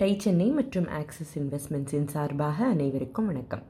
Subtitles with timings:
[0.00, 3.62] Tie Chennai மற்றும் axis இன்வெஸ்ட்மெண்ட்ஸின் சார்பாக அனைவருக்கும் வணக்கம்.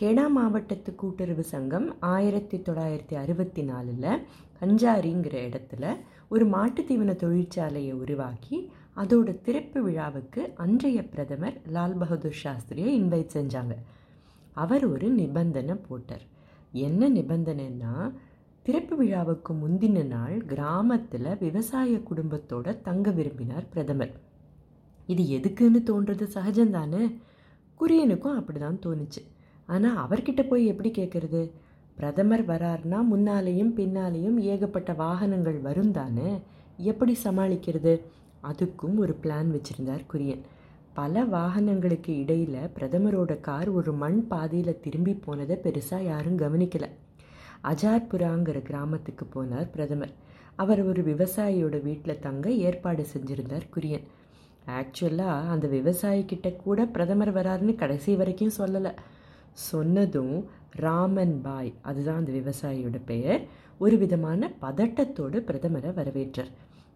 [0.00, 4.26] கேடா மாவட்டத்து கூட்டுறவு சங்கம் ஆயிரத்தி தொள்ளாயிரத்தி அறுபத்தி நாலில்
[4.60, 5.96] கஞ்சாரிங்கிற இடத்துல
[6.28, 13.76] ஒரு மாட்டுத்தீவன தொழிற்சாலையை உருவாக்கி அதோட திறப்பு விழாவுக்கு அன்றைய பிரதமர் லால் பகதூர் சாஸ்திரியை இன்வைட் செஞ்சாங்க.
[14.52, 16.22] அவர் ஒரு நிபந்தனை போட்டார்.
[16.72, 18.12] என்ன நிபந்தனைன்னா
[18.62, 24.24] திறப்பு விழாவுக்கு முந்தின நாள் கிராமத்தில் விவசாய குடும்பத்தோட தங்க விரும்பினார் பிரதமர்.
[25.06, 27.02] இது எதுக்குன்னு தோன்றது சகஜம்தானே?
[27.80, 29.22] குரியனுக்கும் அப்படி தான் தோணுச்சு.
[29.66, 31.40] ஆனால் அவர்கிட்ட போய் எப்படி கேட்குறது
[31.94, 36.30] பிரதமர் வரார்னா முன்னாலேயும் பின்னாலேயும் ஏகப்பட்ட வாகனங்கள் வரும் தானே?
[36.76, 38.00] எப்படி சமாளிக்கிறது?
[38.42, 40.42] அதுக்கும் ஒரு பிளான் வச்சுருந்தார் குரியன்.
[40.92, 46.88] பல வாகனங்களுக்கு இடையில் பிரதமரோட கார் ஒரு மண் பாதையில் திரும்பி போனதை பெருசாக யாரும் கவனிக்கலை.
[47.64, 50.14] அஜார்புராங்கிற கிராமத்துக்கு போனார் பிரதமர்.
[50.56, 54.06] அவர் ஒரு விவசாயியோட வீட்டில் தங்க ஏற்பாடு செஞ்சுருந்தார் குரியன்.
[54.66, 58.92] ஆக்சுவலாக அந்த விவசாயிக்கிட்ட கூட பிரதமர் வராருன்னு கடைசி வரைக்கும் சொல்லலை.
[59.52, 63.42] சொன்னதும் ராமன் பாய் அதுதான் அந்த விவசாயியோட பெயர்
[63.78, 66.50] ஒரு விதமான பதட்டத்தோடு பிரதமரை வரவேற்றார்.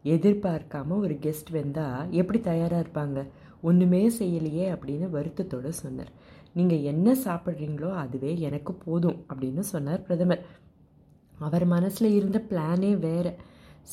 [0.04, 3.26] எதிர்பார்க்காம ஒரு கெஸ்ட் வந்தால் எப்படி தயாராக இருப்பாங்க?
[3.62, 6.12] ஒன்றுமே செய்யலையே அப்படின்னு வருத்தத்தோடு சொன்னார்.
[6.54, 10.44] நீங்கள் என்ன சாப்பிட்றீங்களோ அதுவே எனக்கு போதும் அப்படின்னு சொன்னார் பிரதமர்.
[11.38, 13.36] அவர் மனசில் இருந்த பிளானே வேறு.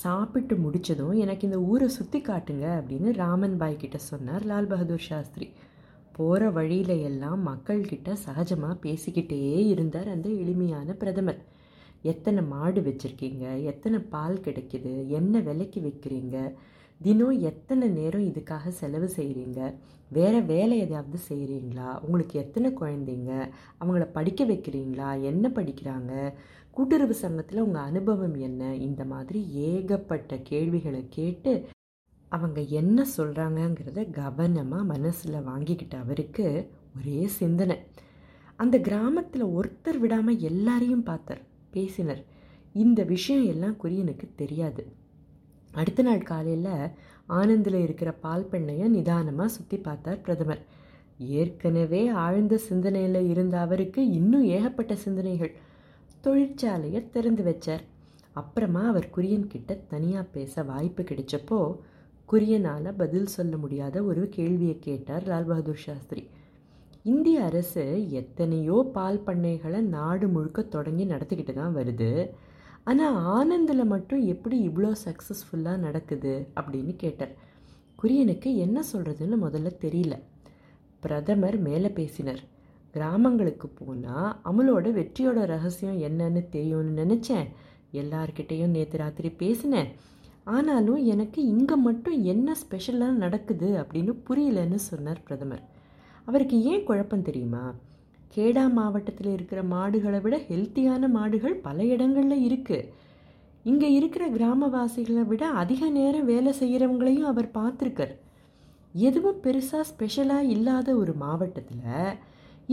[0.01, 5.47] சாப்பிட்டு முடித்ததும் எனக்கு இந்த ஊரை சுற்றி காட்டுங்க அப்படின்னு ராமன் பாய் கிட்ட சொன்னார் லால் பகதூர் சாஸ்திரி.
[6.17, 11.39] போகிற வழியில எல்லாம் மக்கள்கிட்ட சகஜமாக பேசிக்கிட்டே இருந்தார் அந்த எளிமையான பிரதமர்.
[12.01, 13.45] எத்தனை மாடு வச்சுருக்கீங்க?
[13.63, 14.93] எத்தனை பால் கிடைக்குது?
[15.19, 16.37] என்ன விலைக்கு விற்கிறீங்க
[17.01, 19.75] தினம் எத்தனை நேரம் இதுக்காக செலவு செய்கிறீங்க
[20.09, 23.49] வேறு வேலை எதாவது செய்கிறீங்களா உங்களுக்கு எத்தனை குழந்தைங்க?
[23.79, 25.21] அவங்கள படிக்க வைக்கிறீங்களா?
[25.21, 26.33] என்ன படிக்கிறாங்க?
[26.71, 28.75] கூட்டுறவு சங்கத்தில் உங்கள் அனுபவம் என்ன?
[28.75, 31.67] இந்த மாதிரி ஏகப்பட்ட கேள்விகளை கேட்டு
[32.29, 37.77] அவங்க என்ன சொல்கிறாங்கங்கிறத கவனமாக மனசில் வாங்கிக்கிட்ட அவருக்கு ஒரே சிந்தனை.
[38.55, 42.25] அந்த கிராமத்தில் ஒருத்தர் விடாமல் எல்லாரையும் பார்த்தார் பேசினர்.
[42.73, 44.83] இந்த விஷயம் எல்லாம் குரியனுக்கு தெரியாது.
[45.81, 46.73] அடுத்த நாள் காலையில்
[47.39, 50.61] ஆனந்தில் இருக்கிற பால் பண்ணையை நிதானமாக சுற்றி பார்த்தார் பிரதமர்.
[51.39, 55.53] ஏற்கனவே ஆழ்ந்த சிந்தனையில் இருந்த அவருக்கு இன்னும் ஏகப்பட்ட சிந்தனைகள்
[56.25, 57.83] தொழிற்சாலையை திறந்து வச்சார்.
[58.41, 61.59] அப்புறமா அவர் குரியன் கிட்ட தனியாக பேச வாய்ப்பு கிடைச்சப்போ
[62.29, 66.23] குரியனால் பதில் சொல்ல முடியாத ஒரு கேள்வியை கேட்டார் லால் பகதூர் சாஸ்திரி.
[67.11, 67.83] இந்திய அரசு
[68.21, 72.11] எத்தனையோ பால் பண்ணைகளை நாடு முழுக்க தொடங்கி நடத்திக்கிட்டு தான் வருது.
[72.89, 77.33] ஆனால் ஆனந்தில் மட்டும் எப்படி இவ்வளோ சக்ஸஸ்ஃபுல்லாக நடக்குது அப்படின்னு கேட்டார்
[78.01, 80.15] குரியனுக்கு என்ன சொல்கிறதுன்னு முதல்ல தெரியல.
[81.03, 82.41] பிரதமர் மேலே பேசினர்.
[82.93, 87.47] கிராமங்களுக்கு போனால் அமுலோட வெற்றியோட ரகசியம் என்னன்னு தெரியும்னு நினச்சேன்.
[88.01, 89.89] எல்லார்கிட்டேயும் நேற்று ராத்திரி பேசினேன்.
[90.55, 95.63] ஆனாலும் எனக்கு இங்கே மட்டும் என்ன ஸ்பெஷலாக நடக்குது அப்படின்னு புரியலன்னு சொன்னார் பிரதமர்.
[96.25, 97.63] அவருக்கு ஏன் குழப்பம் தெரியுமா?
[98.35, 102.89] கேடா மாவட்டத்தில் இருக்கிற மாடுகளை விட ஹெல்த்தியான மாடுகள் பல இடங்களில் இருக்குது
[103.65, 108.13] இங்கே இருக்கிற கிராமவாசிகளை விட அதிக நேரம் வேலை செய்கிறவங்களையும் அவர் பார்த்துருக்கார்.
[109.07, 111.83] எதுவும் பெருசாக ஸ்பெஷலாக இல்லாத ஒரு மாவட்டத்தில்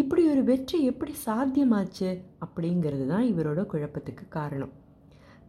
[0.02, 2.10] இப்படி ஒரு வெற்றி எப்படி சாத்தியமாச்சு
[2.44, 4.72] அப்படிங்கிறது தான் இவரோட குழப்பத்துக்கு காரணம்.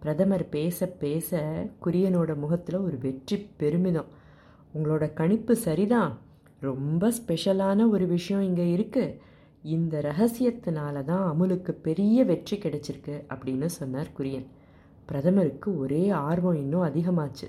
[0.01, 1.39] பிரதமர் பேச பேச
[1.85, 4.09] குரியனோட முகத்தில் ஒரு வெற்றி பெருமிதம்.
[4.75, 6.13] உங்களோட கணிப்பு சரிதான்.
[6.69, 9.15] ரொம்ப ஸ்பெஷலான ஒரு விஷயம் இங்கே இருக்குது
[9.73, 14.45] இந்த ரகசியத்தினால தான் அமுலுக்கு பெரிய வெற்றி கிடைச்சிருக்கு அப்படின்னு சொன்னார் குரியன்.
[15.05, 17.47] பிரதமருக்கு ஒரே ஆர்வம் இன்னும் அதிகமாச்சு.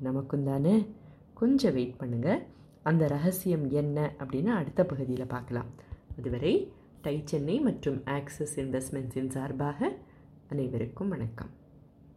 [0.00, 0.86] நமக்கும் தானே?
[1.34, 2.42] கொஞ்சம் வெயிட் பண்ணுங்கள்
[2.82, 5.70] அந்த ரகசியம் என்ன அப்படின்னு அடுத்த பகுதியில் பார்க்கலாம்.
[6.18, 6.72] அதுவரை
[7.02, 9.92] டை சென்னை மற்றும் ஆக்சிஸ் இன்வெஸ்ட்மெண்ட்ஸின் சார்பாக
[10.48, 11.52] அனைவருக்கும் வணக்கம்.